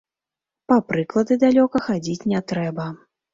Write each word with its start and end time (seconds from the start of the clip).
Па 0.71 0.77
прыклады 0.91 1.37
далёка 1.43 1.83
хадзіць 1.89 2.27
не 2.33 2.41
трэба. 2.55 2.89